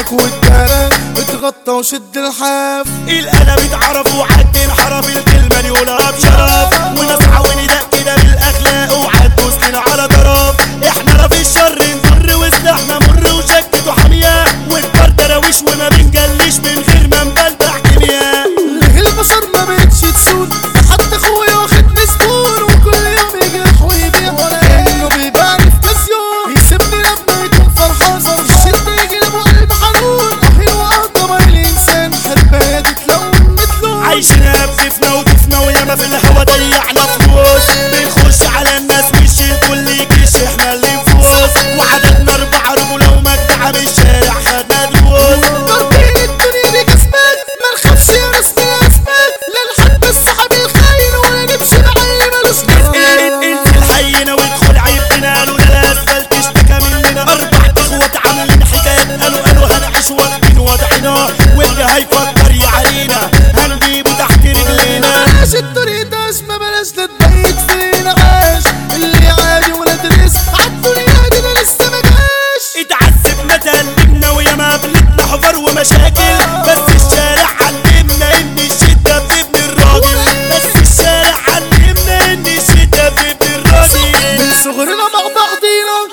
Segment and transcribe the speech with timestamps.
[0.00, 2.86] في بحرك والدارة اتغطى وشد الحاف.
[3.08, 5.08] القلم اتعرف وعد انحرف
[35.90, 41.50] أنا في الهوا ضيعنا فلوس بيخش على الناس ويشيل كل جيش إحنا اللي نفوز.
[41.78, 48.44] وعددنا أربعة رجولة ومجدعة من الشارع خدنا دروس ضربين الدنيا بجسمك ما نخافش يا ناس
[48.44, 52.58] اسمك لا نحب الصحاب الخاين ولا نمشي مع اللي ملوش
[53.44, 54.42] إنت الحي ناوي
[54.76, 57.22] عيب بينا قالوا ده لا اسفلت مننا.
[57.22, 61.28] أربع اخوات عاملين حكايات قالوا قالوا هنعيش واخدين وضعنا.
[61.56, 63.30] واللي هيفكر يعلينا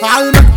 [0.00, 0.47] I'm